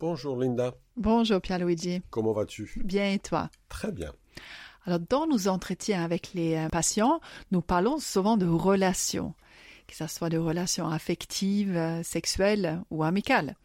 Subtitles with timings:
[0.00, 0.74] Bonjour Linda.
[0.96, 2.02] Bonjour Pierluigi.
[2.10, 2.72] Comment vas-tu?
[2.84, 3.50] Bien et toi?
[3.68, 4.12] Très bien.
[4.86, 7.20] Alors, dans nos entretiens avec les euh, patients,
[7.52, 9.34] nous parlons souvent de relations,
[9.86, 13.56] que ce soit de relations affectives, euh, sexuelles ou amicales.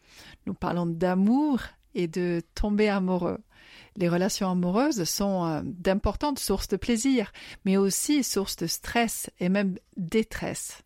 [0.46, 1.60] Nous parlons d'amour
[1.94, 3.38] et de tomber amoureux.
[3.96, 7.32] Les relations amoureuses sont euh, d'importantes sources de plaisir,
[7.64, 10.82] mais aussi sources de stress et même détresse.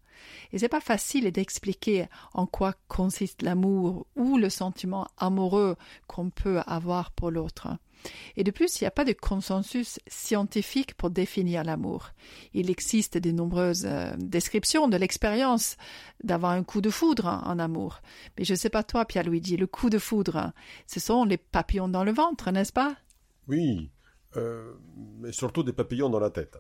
[0.55, 5.75] Et c'est pas facile d'expliquer en quoi consiste l'amour ou le sentiment amoureux
[6.07, 7.77] qu'on peut avoir pour l'autre.
[8.37, 12.11] Et de plus, il n'y a pas de consensus scientifique pour définir l'amour.
[12.53, 15.77] Il existe de nombreuses euh, descriptions de l'expérience
[16.23, 18.01] d'avoir un coup de foudre en amour.
[18.39, 20.53] Mais je ne sais pas toi, Pierluigi, le coup de foudre,
[20.87, 22.95] ce sont les papillons dans le ventre, n'est-ce pas?
[23.49, 23.91] Oui,
[24.37, 24.73] euh,
[25.19, 26.59] mais surtout des papillons dans la tête.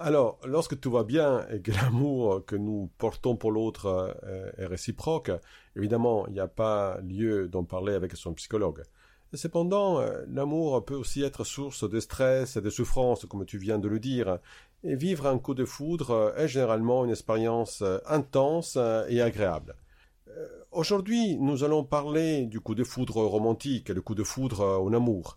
[0.00, 4.66] Alors, lorsque tout va bien et que l'amour que nous portons pour l'autre euh, est
[4.66, 5.32] réciproque,
[5.74, 8.82] évidemment, il n'y a pas lieu d'en parler avec son psychologue.
[9.34, 13.78] Cependant, euh, l'amour peut aussi être source de stress et de souffrance, comme tu viens
[13.78, 14.38] de le dire,
[14.84, 19.74] et vivre un coup de foudre est généralement une expérience euh, intense et agréable.
[20.70, 25.36] Aujourd'hui, nous allons parler du coup de foudre romantique, le coup de foudre en amour.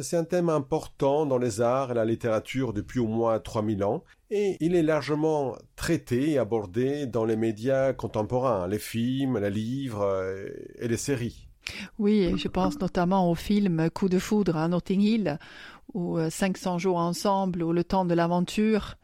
[0.00, 4.04] C'est un thème important dans les arts et la littérature depuis au moins 3000 ans,
[4.30, 10.02] et il est largement traité et abordé dans les médias contemporains, les films, les livres
[10.02, 11.48] euh, et les séries.
[11.98, 15.38] Oui, je pense notamment au film Coup de foudre à Notting Hill,
[15.92, 18.96] ou 500 jours ensemble, ou Le temps de l'aventure,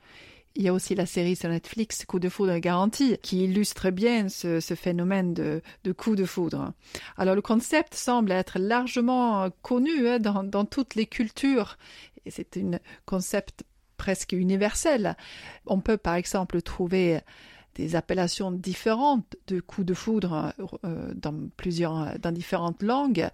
[0.58, 4.28] il y a aussi la série sur Netflix Coup de foudre garantie qui illustre bien
[4.28, 6.72] ce, phénomène de, coup de foudre.
[7.16, 11.78] Alors le concept semble être largement connu hein, dans, toutes les cultures
[12.26, 13.62] et c'est un concept
[13.96, 15.16] presque universel.
[15.64, 17.20] On peut par exemple trouver
[17.76, 20.52] des appellations différentes de coups de foudre
[20.84, 23.28] euh, dans plusieurs dans différentes langues.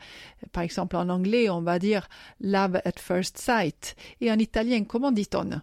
[0.52, 2.06] Par exemple en anglais, on va dire
[2.42, 5.62] love at first sight et en italien comment dit-on?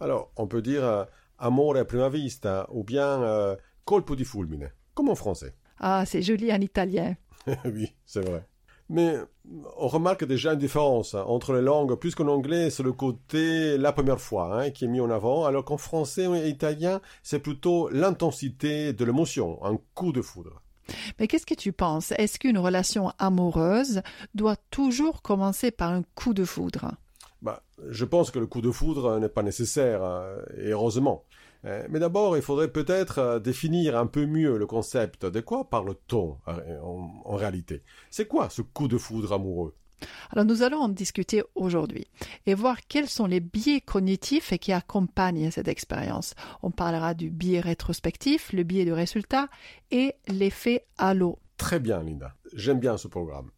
[0.00, 1.04] Alors, on peut dire euh,
[1.38, 5.54] amore a prima vista ou bien euh, colpo di fulmine, comme en français.
[5.78, 7.16] Ah, c'est joli en italien.
[7.64, 8.46] oui, c'est vrai.
[8.88, 9.16] Mais
[9.76, 13.92] on remarque déjà une différence hein, entre les langues, puisqu'en anglais, c'est le côté la
[13.92, 17.88] première fois hein, qui est mis en avant, alors qu'en français et italien, c'est plutôt
[17.88, 20.62] l'intensité de l'émotion, un coup de foudre.
[21.18, 22.12] Mais qu'est-ce que tu penses?
[22.12, 24.02] Est-ce qu'une relation amoureuse
[24.34, 26.92] doit toujours commencer par un coup de foudre?
[27.42, 31.24] Bah, je pense que le coup de foudre n'est pas nécessaire, hein, et heureusement.
[31.64, 35.26] Euh, mais d'abord, il faudrait peut-être euh, définir un peu mieux le concept.
[35.26, 37.82] De quoi parle-t-on euh, en, réalité?
[38.10, 39.74] C'est quoi ce coup de foudre amoureux?
[40.30, 42.06] Alors nous allons en discuter aujourd'hui
[42.44, 46.34] et voir quels sont les biais cognitifs qui accompagnent cette expérience.
[46.62, 49.48] On parlera du biais rétrospectif, le biais de résultat
[49.90, 51.38] et l'effet halo.
[51.56, 53.50] Très bien Linda, j'aime bien ce programme.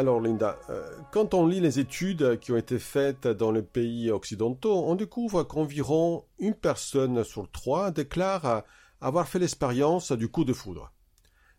[0.00, 4.10] Alors Linda, euh, quand on lit les études qui ont été faites dans les pays
[4.10, 8.64] occidentaux, on découvre qu'environ une personne sur trois déclare
[9.02, 10.90] avoir fait l'expérience du coup de foudre.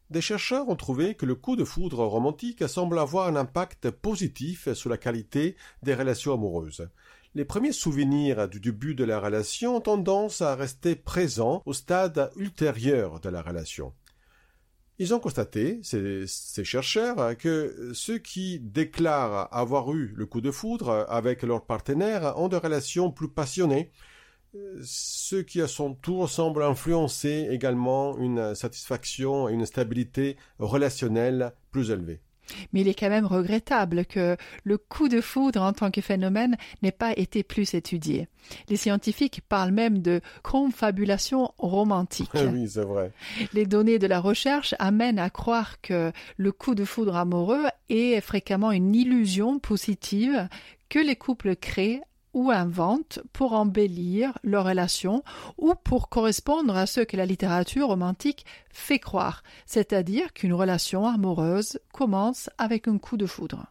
[0.09, 4.73] Des chercheurs ont trouvé que le coup de foudre romantique semble avoir un impact positif
[4.73, 6.89] sur la qualité des relations amoureuses.
[7.35, 12.31] Les premiers souvenirs du début de la relation ont tendance à rester présents au stade
[12.37, 13.93] ultérieur de la relation.
[15.01, 16.27] Ils ont constaté, ces,
[16.63, 22.49] chercheurs, que ceux qui déclarent avoir eu le coup de foudre avec leur partenaire ont
[22.49, 23.89] des relations plus passionnées,
[24.83, 31.89] ce qui à son tour semble influencer également une satisfaction et une stabilité relationnelle plus
[31.89, 32.21] élevée.
[32.73, 36.57] Mais il est quand même regrettable que le coup de foudre en tant que phénomène
[36.81, 38.27] n'ait pas été plus étudié.
[38.69, 42.31] Les scientifiques parlent même de confabulation romantique.
[42.33, 43.11] oui, c'est vrai.
[43.53, 48.19] Les données de la recherche amènent à croire que le coup de foudre amoureux est
[48.21, 50.47] fréquemment une illusion positive
[50.89, 52.01] que les couples créent
[52.33, 55.23] ou inventent pour embellir leur relation
[55.57, 61.79] ou pour correspondre à ce que la littérature romantique fait croire, c'est-à-dire qu'une relation amoureuse
[61.93, 63.65] commence avec un coup de foudre.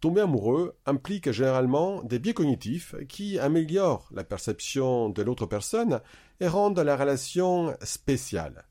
[0.00, 6.00] Tomber amoureux implique généralement des biais cognitifs qui améliorent la perception de l'autre personne
[6.40, 8.64] et rendent la relation spéciale.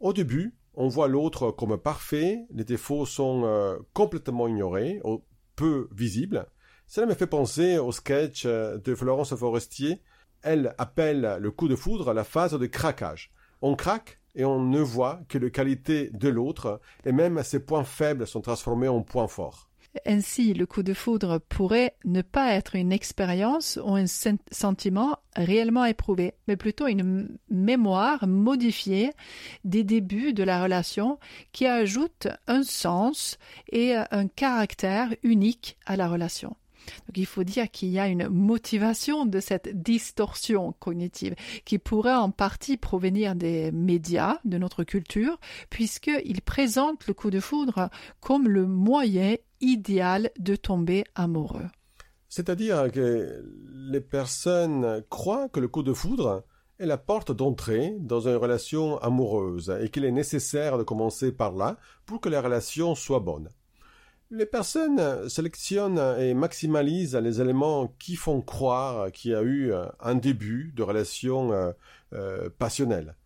[0.00, 5.00] Au début, on voit l'autre comme parfait, les défauts sont euh, complètement ignorés
[5.56, 6.46] peu visibles,
[6.86, 10.02] Cela me fait penser au sketch de Florence Forestier.
[10.42, 13.32] Elle appelle le coup de foudre la phase de craquage.
[13.62, 17.84] On craque et on ne voit que les qualités de l'autre, et même ses points
[17.84, 19.70] faibles sont transformés en points forts.
[20.06, 25.84] Ainsi, le coup de foudre pourrait ne pas être une expérience ou un sentiment réellement
[25.84, 29.12] éprouvé, mais plutôt une mémoire modifiée
[29.62, 31.20] des débuts de la relation
[31.52, 33.38] qui ajoute un sens
[33.70, 36.56] et un caractère unique à la relation.
[37.14, 41.34] Il faut dire qu'il y a une motivation de cette distorsion cognitive
[41.64, 45.38] qui pourrait en partie provenir des médias, de notre culture,
[45.70, 47.90] puisqu'ils présentent le coup de foudre
[48.20, 51.68] comme le moyen idéal de tomber amoureux.
[52.28, 56.44] C'est-à-dire que les personnes croient que le coup de foudre
[56.78, 61.52] est la porte d'entrée dans une relation amoureuse et qu'il est nécessaire de commencer par
[61.52, 61.76] là
[62.06, 63.48] pour que la relation soit bonne.
[64.30, 70.14] Les personnes sélectionnent et maximalisent les éléments qui font croire qu'il y a eu un
[70.14, 71.72] début de relation euh,
[72.14, 73.16] euh, passionnelle.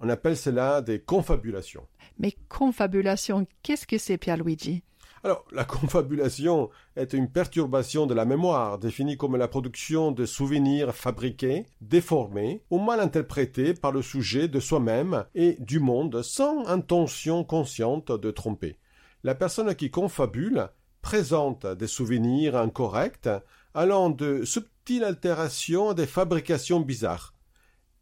[0.00, 1.86] On appelle cela des confabulations.
[2.18, 4.82] Mais confabulation, qu'est-ce que c'est, Pierluigi
[5.24, 10.94] alors, la confabulation est une perturbation de la mémoire, définie comme la production de souvenirs
[10.94, 17.42] fabriqués, déformés ou mal interprétés par le sujet de soi-même et du monde sans intention
[17.42, 18.78] consciente de tromper.
[19.28, 20.70] La personne qui confabule
[21.02, 23.28] présente des souvenirs incorrects
[23.74, 27.34] allant de subtiles altérations à des fabrications bizarres.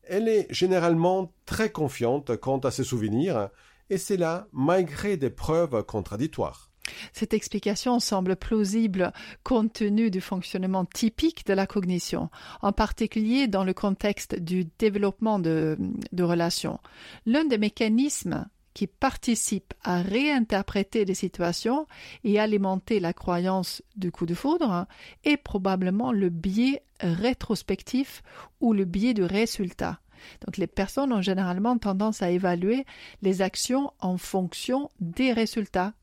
[0.04, 3.48] Elle est généralement très confiante quant à ses souvenirs,
[3.90, 6.70] et c'est là malgré des preuves contradictoires.
[7.12, 9.12] Cette explication semble plausible
[9.42, 12.30] compte tenu du fonctionnement typique de la cognition,
[12.62, 15.76] en particulier dans le contexte du développement de,
[16.16, 16.78] relations.
[17.24, 18.46] L'un des mécanismes
[18.76, 21.86] qui participent à réinterpréter les situations
[22.24, 24.86] et alimenter la croyance du coup de foudre
[25.24, 28.22] est probablement le biais rétrospectif
[28.60, 30.00] ou le biais du résultat.
[30.44, 32.84] Donc les personnes ont généralement tendance à évaluer
[33.22, 35.94] les actions en fonction des résultats.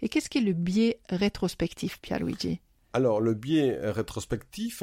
[0.00, 2.62] Et qu'est-ce qu'est le biais rétrospectif, Pierluigi
[2.94, 4.82] Alors, le biais rétrospectif,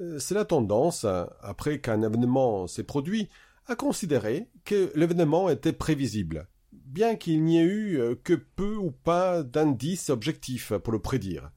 [0.00, 1.06] euh, c'est la tendance,
[1.40, 3.30] après qu'un événement s'est produit,
[3.66, 6.46] à considérer que l'événement était prévisible,
[6.90, 11.50] bien qu'il n'y ait eu euh, que peu ou pas d'indices objectifs pour le prédire.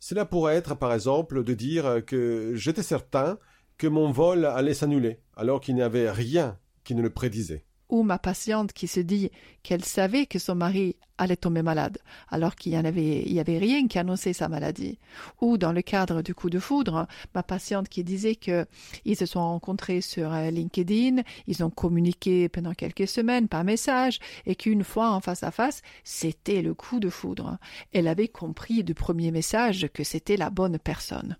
[0.00, 3.38] Cela pourrait être, par exemple, de dire que j'étais certain
[3.76, 8.02] que mon vol allait s'annuler, alors qu'il n'y avait rien qui ne le prédisait ou
[8.02, 9.30] ma patiente qui se dit
[9.62, 11.98] qu'elle savait que son mari allait tomber malade,
[12.28, 14.98] alors qu'il n'y avait, rien qui annonçait sa maladie.
[15.40, 18.66] Ou dans le cadre du coup de foudre, ma patiente qui disait que
[19.04, 24.20] ils se sont rencontrés sur euh, LinkedIn, ils ont communiqué pendant quelques semaines par message,
[24.46, 27.58] et qu'une fois en face à face, c'était le coup de foudre.
[27.92, 31.36] Elle avait compris du premier message que c'était la bonne personne.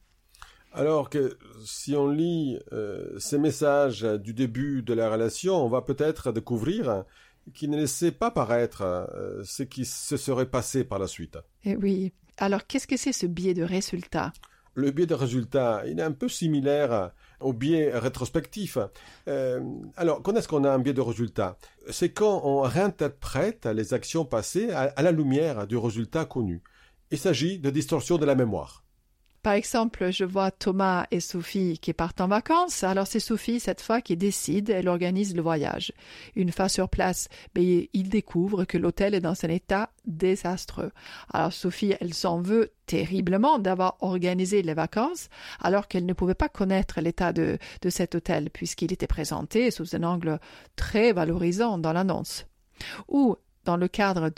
[0.73, 5.83] Alors que si on lit euh, ces messages du début de la relation, on va
[5.83, 7.05] peut-être découvrir
[7.55, 11.39] qu'il ne laissait pas paraître euh, ce qui se serait passé par la suite.
[11.65, 12.13] Eh oui.
[12.37, 14.33] Alors qu'est-ce que c'est ce biais de résultat?
[14.75, 17.11] Le biais de résultat, il est un peu similaire
[17.41, 18.79] au biais rétrospectif.
[19.27, 19.61] Euh,
[19.97, 21.59] alors, quand est-ce qu'on a un biais de résultat?
[21.91, 26.63] C'est quand on réinterprète les actions passées à la lumière du résultat connu.
[27.11, 28.85] Il s'agit de distorsion de la mémoire.
[29.43, 33.81] Par exemple, je vois Thomas et Sophie qui partent en vacances, alors c'est Sophie cette
[33.81, 35.93] fois qui décide, elle organise le voyage.
[36.35, 40.91] Une fois sur place, ben, il découvre que l'hôtel est dans un état désastreux.
[41.33, 45.29] Alors Sophie, elle s'en veut terriblement d'avoir organisé les vacances
[45.61, 49.95] alors qu'elle ne pouvait pas connaître l'état de, de cet hôtel puisqu'il était présenté sous
[49.95, 50.41] un angle
[50.75, 52.47] très valorisant dans l'annonce.
[53.09, 53.37] Ou
[53.69, 54.31] dans le cadre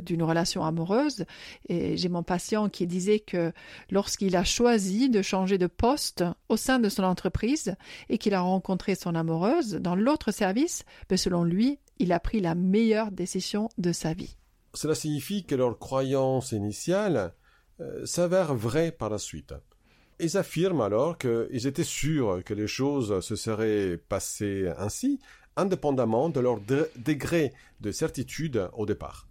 [0.00, 1.26] d'une relation amoureuse.
[1.68, 3.52] Et j'ai mon patient qui disait que
[3.90, 7.74] lorsqu'il a choisi de changer de poste au sein de son entreprise
[8.08, 12.40] et qu'il a rencontré son amoureuse dans l'autre service, ben, selon lui, il a pris
[12.40, 14.36] la meilleure décision de sa vie.
[14.72, 17.34] Cela signifie que leur croyance initiale
[17.80, 19.52] euh, s'avère vraie par la suite.
[20.18, 25.20] Ils affirment alors qu'ils étaient sûrs que les choses se seraient passées ainsi,
[25.58, 29.28] indépendamment de leur degré de certitude au départ.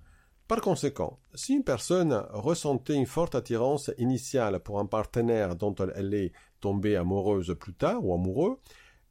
[0.48, 6.13] Par conséquent, si une personne ressentait une forte attirance initiale pour un partenaire dont elle
[6.13, 6.31] est
[6.62, 8.60] tombée amoureuse plus tard ou amoureux,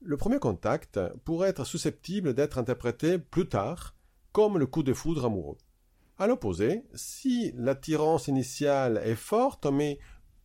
[0.01, 3.95] le premier contact pourrait être susceptible d'être interprété plus tard
[4.33, 5.59] comme le coup de foudre amoureux.
[6.19, 9.99] À l'opposé, si l'attirance initiale est forte mais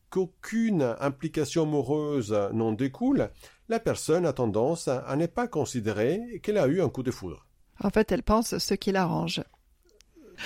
[0.10, 3.30] qu'aucune implication amoureuse n'en découle,
[3.72, 7.48] la personne a tendance à ne pas considérer qu'elle a eu un coup de foudre.
[7.82, 9.42] En fait, elle pense ce qui l'arrange.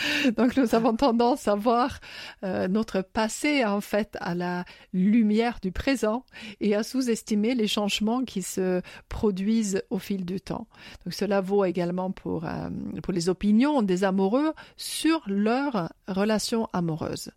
[0.38, 2.00] Donc nous avons tendance à voir
[2.44, 6.26] euh, notre passé en fait à la lumière du présent
[6.60, 10.68] et à sous-estimer les changements qui se produisent au fil du temps.
[11.04, 12.70] Donc cela vaut également pour, euh,
[13.02, 17.32] pour les opinions des amoureux sur leur relation amoureuse.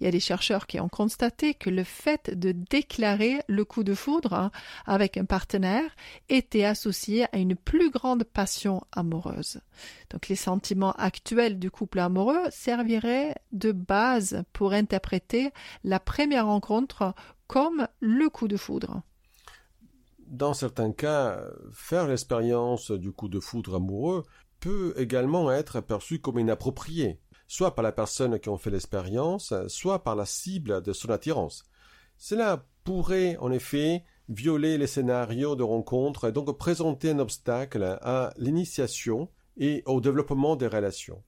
[0.00, 3.84] Il y a des chercheurs qui ont constaté que le fait de déclarer le coup
[3.84, 4.50] de foudre hein,
[4.86, 5.90] avec un partenaire
[6.28, 9.60] était associé à une plus grande passion amoureuse.
[10.10, 15.50] Donc les sentiments actuels du couple amoureux servirait de base pour interpréter
[15.84, 17.14] la première rencontre
[17.46, 19.02] comme le coup de foudre.
[20.26, 21.42] Dans certains cas,
[21.72, 24.22] faire l'expérience du coup de foudre amoureux
[24.60, 30.04] peut également être perçu comme inapproprié, soit par la personne qui en fait l'expérience, soit
[30.04, 31.64] par la cible de son attirance.
[32.16, 38.32] Cela pourrait en effet violer les scénarios de rencontre et donc présenter un obstacle à
[38.36, 41.22] l'initiation et au développement des relations.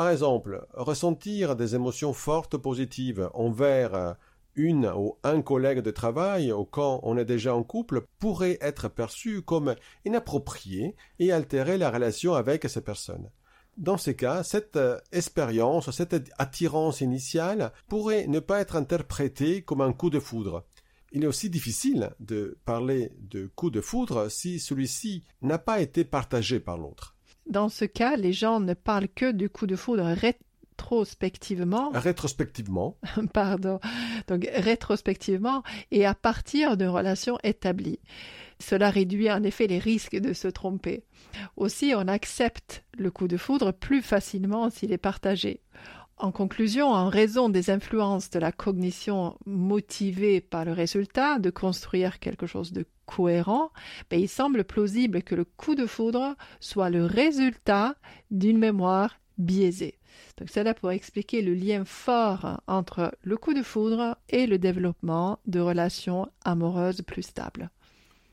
[0.00, 4.16] Par exemple, ressentir des émotions fortes positives envers
[4.54, 8.88] une ou un collègue de travail ou quand on est déjà en couple pourrait être
[8.88, 9.74] perçu comme
[10.06, 13.30] inapproprié et altérer la relation avec ces personnes.
[13.76, 14.78] Dans ces cas, cette
[15.12, 20.64] expérience, cette attirance initiale pourrait ne pas être interprétée comme un coup de foudre.
[21.12, 26.06] Il est aussi difficile de parler de coup de foudre si celui-ci n'a pas été
[26.06, 27.18] partagé par l'autre.
[27.46, 31.90] Dans ce cas, les gens ne parlent que du coup de foudre rétrospectivement.
[31.94, 32.96] Rétrospectivement.
[33.32, 33.80] Pardon.
[34.28, 38.00] Donc rétrospectivement et à partir d'une relation établie.
[38.58, 41.04] Cela réduit en effet les risques de se tromper.
[41.56, 45.62] Aussi, on accepte le coup de foudre plus facilement s'il est partagé.
[46.22, 52.18] En conclusion, en raison des influences de la cognition motivée par le résultat de construire
[52.18, 53.70] quelque chose de cohérent,
[54.10, 57.94] ben, il semble plausible que le coup de foudre soit le résultat
[58.30, 59.98] d'une mémoire biaisée.
[60.36, 65.38] Donc cela pour expliquer le lien fort entre le coup de foudre et le développement
[65.46, 67.70] de relations amoureuses plus stables.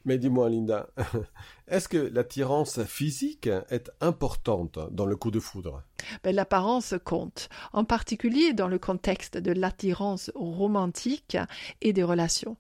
[0.08, 0.88] Mais dis-moi, Linda,
[1.68, 5.84] est-ce que l'attirance physique est importante dans le coup de foudre?
[6.24, 11.38] Ben, L'apparence compte, en particulier dans le contexte de l'attirance romantique
[11.82, 12.56] et des relations.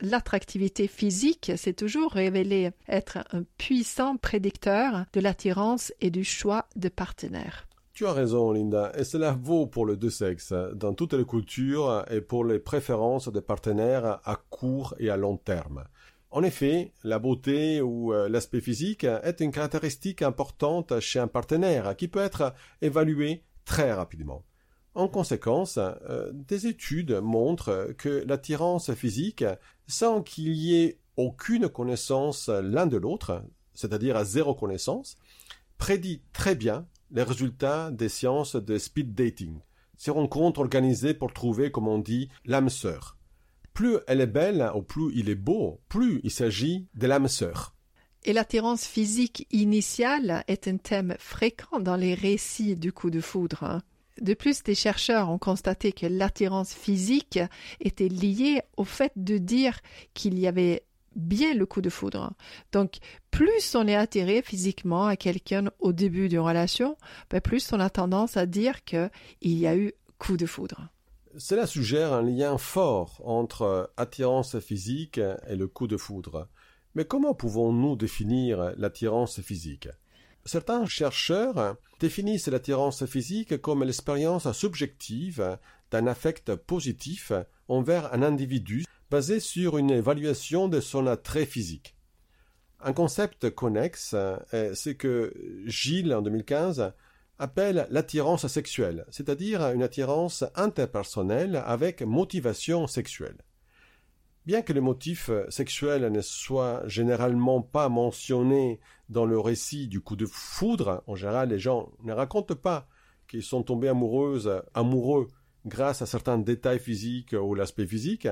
[0.00, 6.88] L'attractivité physique s'est toujours révélée être un puissant prédicteur de l'attirance et du choix de
[6.88, 7.68] partenaires.
[7.92, 12.04] Tu as raison, Linda, et cela vaut pour les deux sexes, dans toutes les cultures
[12.10, 15.84] et pour les préférences des partenaires à court et à long terme.
[16.30, 21.96] En effet, la beauté ou euh, l'aspect physique est une caractéristique importante chez un partenaire
[21.96, 24.44] qui peut être évalué très rapidement.
[24.94, 29.44] En conséquence, euh, des études montrent que l'attirance physique,
[29.86, 33.42] sans qu'il y ait aucune connaissance l'un de l'autre,
[33.74, 35.16] c'est-à-dire à zéro connaissance,
[35.78, 39.60] prédit très bien les résultats des sciences de speed dating,
[39.96, 43.17] ces rencontres organisées pour trouver, comme on dit, l'âme sœur
[43.78, 47.76] plus elle est belle ou plus il est beau, plus il s'agit de l'âme sœur.
[48.24, 53.62] Et l'attirance physique initiale est un thème fréquent dans les récits du coup de foudre.
[53.62, 53.82] Hein.
[54.20, 57.38] De plus, des chercheurs ont constaté que l'attirance physique
[57.78, 59.78] était liée au fait de dire
[60.12, 60.82] qu'il y avait
[61.14, 62.32] bien le coup de foudre.
[62.72, 62.96] Donc,
[63.30, 66.96] plus on est attiré physiquement à quelqu'un au début d'une relation,
[67.30, 69.08] ben, plus on a tendance à dire qu'il
[69.42, 70.90] y a eu coup de foudre.
[71.38, 76.48] Cela suggère un lien fort entre attirance physique et le coup de foudre.
[76.96, 79.88] Mais comment pouvons-nous définir l'attirance physique?
[80.44, 85.58] Certains chercheurs définissent l'attirance physique comme l'expérience subjective
[85.92, 87.30] d'un affect positif
[87.68, 91.94] envers un individu basé sur une évaluation de son attrait physique.
[92.80, 94.16] Un concept connexe,
[94.74, 95.32] c'est que
[95.66, 96.92] Gilles, en 2015,
[97.38, 103.38] appelle l'attirance sexuelle, c'est-à-dire une attirance interpersonnelle avec motivation sexuelle.
[104.46, 110.16] Bien que le motif sexuel ne soit généralement pas mentionné dans le récit du coup
[110.16, 112.88] de foudre, en général les gens ne racontent pas
[113.28, 115.28] qu'ils sont tombés amoureuses, amoureux
[115.66, 118.26] grâce à certains détails physiques ou l'aspect physique,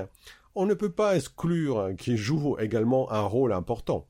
[0.55, 4.07] on ne peut pas exclure qu'il joue également un rôle important.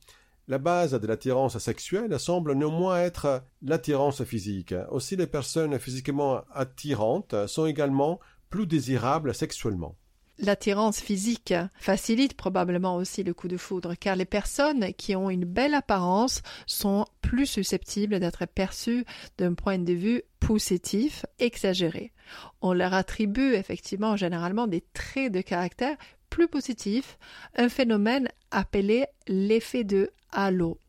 [0.49, 4.73] La base de l'attirance sexuelle semble néanmoins être l'attirance physique.
[4.91, 9.95] Aussi les personnes physiquement attirantes sont également plus désirables sexuellement.
[10.39, 15.45] L'attirance physique facilite probablement aussi le coup de foudre, car les personnes qui ont une
[15.45, 19.03] belle apparence sont plus susceptibles d'être perçues
[19.37, 22.13] d'un point de vue positif, exagéré.
[22.61, 25.97] On leur attribue effectivement généralement des traits de caractère
[26.29, 27.17] plus positifs,
[27.55, 30.79] un phénomène appelé l'effet de halo.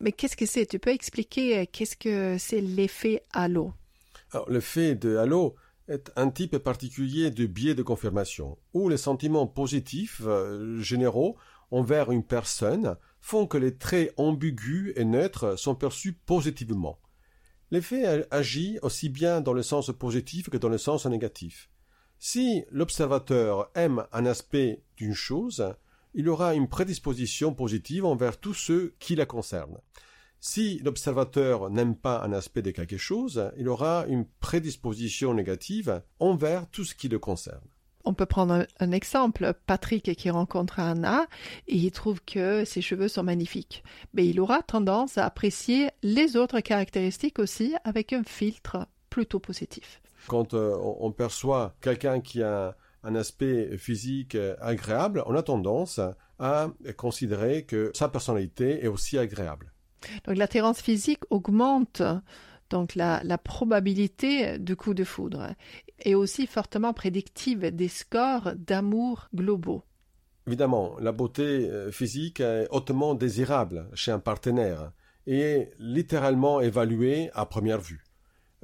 [0.00, 0.66] Mais qu'est-ce que c'est?
[0.66, 3.72] Tu peux expliquer euh, qu'est-ce que c'est l'effet halo?
[4.48, 5.54] L'effet de halo
[5.88, 11.36] est un type particulier de biais de confirmation, où les sentiments positifs euh, généraux
[11.70, 16.98] envers une personne font que les traits ambigus et neutres sont perçus positivement.
[17.70, 21.68] L'effet agit aussi bien dans le sens positif que dans le sens négatif.
[22.18, 25.74] Si l'observateur aime un aspect d'une chose,
[26.14, 29.78] il aura une prédisposition positive envers tous ceux qui la concernent.
[30.40, 36.68] Si l'observateur n'aime pas un aspect de quelque chose, il aura une prédisposition négative envers
[36.70, 37.64] tout ce qui le concerne.
[38.04, 39.52] On peut prendre un, exemple.
[39.66, 41.26] Patrick qui rencontre Anna
[41.66, 43.82] et il trouve que ses cheveux sont magnifiques.
[44.14, 50.00] Mais il aura tendance à apprécier les autres caractéristiques aussi avec un filtre plutôt positif.
[50.28, 56.00] Quand euh, on perçoit quelqu'un qui a un aspect physique agréable, on a tendance
[56.38, 59.72] à considérer que sa personnalité est aussi agréable.
[60.24, 62.02] Donc l'attirance physique augmente
[62.70, 65.54] donc la, probabilité du coup de foudre
[66.00, 69.82] est aussi fortement prédictive des scores d'amour globaux.
[70.46, 74.92] Évidemment, la beauté euh, physique est hautement désirable chez un partenaire
[75.26, 78.05] et est littéralement évaluée à première vue.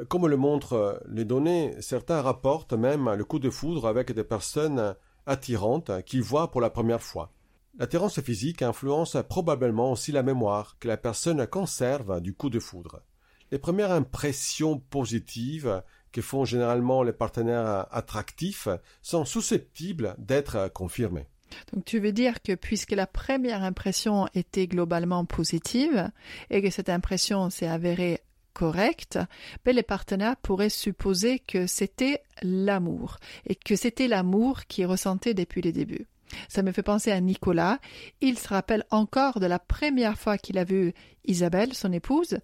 [0.08, 4.94] Comme le montrent les données, certains rapportent même le coup de foudre avec des personnes
[5.26, 7.32] attirantes qu'ils voient pour la première fois.
[7.78, 13.02] L'attirance physique influence probablement aussi la mémoire que la personne conserve du coup de foudre.
[13.50, 18.68] Les premières impressions positives que font généralement les partenaires attractifs
[19.00, 21.28] sont susceptibles d'être confirmées.
[21.72, 26.10] Donc tu veux dire que puisque la première impression était globalement positive
[26.50, 28.20] et que cette impression s'est avérée
[28.52, 29.18] correcte,
[29.64, 33.16] ben les partenaires pourraient supposer que c'était l'amour
[33.46, 36.06] et que c'était l'amour qu'ils ressentaient depuis le début.
[36.48, 37.78] Ça me fait penser à Nicolas.
[38.20, 40.94] Il se rappelle encore de la première fois qu'il a vu
[41.24, 42.38] Isabelle, son épouse,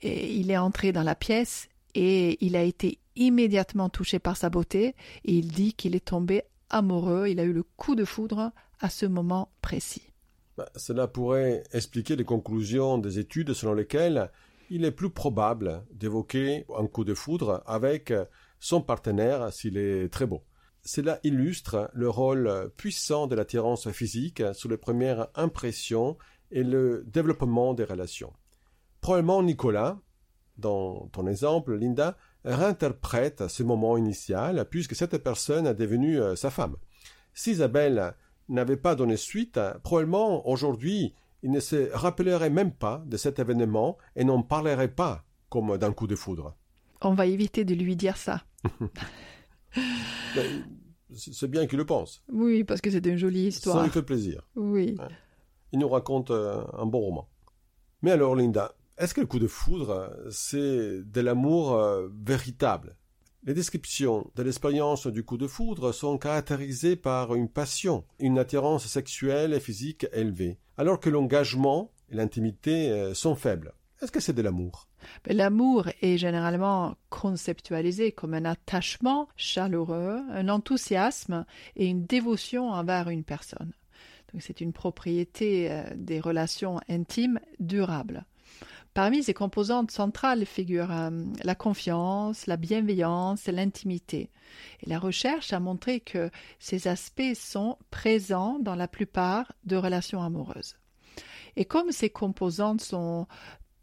[0.00, 4.48] et il est entré dans la pièce et il a été immédiatement touché par sa
[4.48, 8.52] beauté et il dit qu'il est tombé amoureux, il a eu le coup de foudre
[8.80, 10.12] à ce moment précis.
[10.56, 14.30] Bah, cela pourrait expliquer les conclusions des études selon lesquelles
[14.74, 18.10] il est plus probable d'évoquer un coup de foudre avec
[18.58, 20.44] son partenaire s'il est très beau.
[20.82, 26.16] Cela illustre le rôle puissant de l'attirance physique sur les premières impressions
[26.50, 28.32] et le développement des relations.
[29.02, 30.00] Probablement Nicolas,
[30.56, 32.16] dans ton exemple, Linda,
[32.46, 36.76] réinterprète ce moment initial puisque cette personne est devenue euh, sa femme.
[37.34, 38.14] Si Isabelle
[38.48, 43.98] n'avait pas donné suite, probablement aujourd'hui il ne se rappellerait même pas de cet événement
[44.16, 46.56] et n'en parlerait pas comme d'un coup de foudre.
[47.00, 48.42] On va éviter de lui dire ça.
[51.14, 52.22] c'est bien qu'il le pense.
[52.30, 53.76] Oui, parce que c'est une jolie histoire.
[53.76, 54.48] Ça lui fait plaisir.
[54.56, 54.96] Oui.
[55.72, 57.28] Il nous raconte euh, un bon roman.
[58.02, 62.96] Mais alors, Linda, est-ce que le coup de foudre, c'est de l'amour euh, véritable?
[63.44, 68.86] Les descriptions de l'expérience du coup de foudre sont caractérisées par une passion, une attirance
[68.86, 73.74] sexuelle et physique élevée, alors que l'engagement et l'intimité euh, sont faibles.
[74.00, 74.86] Est-ce que c'est de l'amour?
[75.26, 83.24] L'amour est généralement conceptualisé comme un attachement chaleureux, un enthousiasme et une dévotion envers une
[83.24, 83.72] personne.
[84.38, 88.24] c'est une propriété euh, des relations intimes durables.
[88.94, 91.10] Parmi ces composantes centrales figurent euh,
[91.44, 94.30] la confiance, la bienveillance et l'intimité.
[94.82, 100.22] Et la recherche a montré que ces aspects sont présents dans la plupart de relations
[100.22, 100.76] amoureuses.
[101.56, 103.26] Et comme ces composantes sont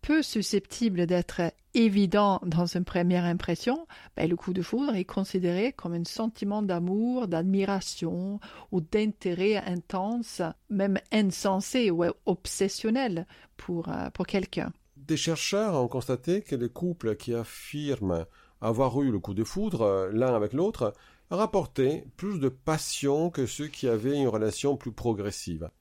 [0.02, 1.42] peu susceptible d'être
[1.74, 6.62] évident dans une première impression, ben, le coup de foudre est considéré comme un sentiment
[6.62, 8.40] d'amour, d'admiration
[8.72, 14.72] ou d'intérêt intense, même insensé ou obsessionnel pour, euh, pour quelqu'un.
[15.10, 18.28] Des chercheurs ont constaté que les couples qui affirment
[18.62, 20.94] avoir eu le coup de foudre euh, l'un avec l'autre
[21.32, 25.72] rapportaient plus de passion que ceux qui avaient une relation plus progressive.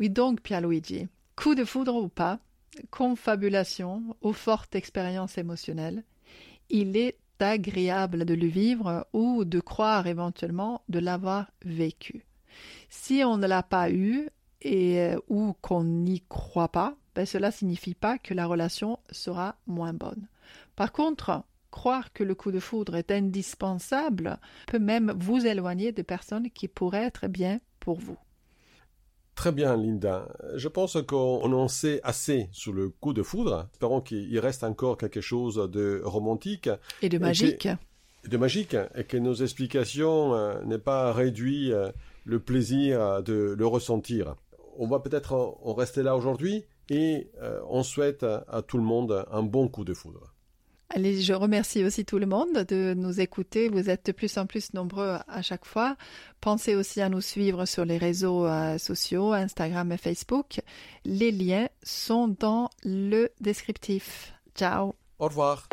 [0.00, 2.40] Oui donc, Pierluigi, coup de foudre ou pas,
[2.90, 6.02] confabulation aux fortes expériences émotionnelles,
[6.70, 12.26] il est agréable de le vivre ou de croire éventuellement de l'avoir vécu.
[12.88, 14.28] Si on ne l'a pas eu
[14.60, 19.56] et euh, ou qu'on n'y croit pas, ben cela signifie pas que la relation sera
[19.66, 20.28] moins bonne.
[20.76, 26.02] Par contre, croire que le coup de foudre est indispensable peut même vous éloigner de
[26.02, 28.18] personnes qui pourraient être bien pour vous.
[29.34, 30.28] Très bien, Linda.
[30.56, 33.68] Je pense qu'on en sait assez sur le coup de foudre.
[33.72, 36.68] Espérons qu'il reste encore quelque chose de romantique.
[37.00, 37.68] Et de magique.
[38.28, 38.76] de magique.
[38.94, 41.90] Et que nos explications euh, n'aient pas réduit euh,
[42.26, 44.34] le plaisir de le ressentir.
[44.76, 49.24] On va peut-être en rester là aujourd'hui et euh, on souhaite à tout le monde
[49.30, 50.34] un bon coup de foudre.
[50.92, 53.68] Allez, je remercie aussi tout le monde de nous écouter.
[53.68, 55.96] Vous êtes de plus en plus nombreux à chaque fois.
[56.40, 60.60] Pensez aussi à nous suivre sur les réseaux euh, sociaux, Instagram et Facebook.
[61.04, 64.34] Les liens sont dans le descriptif.
[64.56, 64.94] Ciao.
[65.20, 65.68] Au revoir.